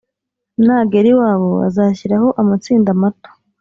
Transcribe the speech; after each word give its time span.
nagera 0.65 1.07
iwabo 1.13 1.51
azashyiraho 1.67 2.27
amatsinda 2.41 2.89
mato 3.01 3.29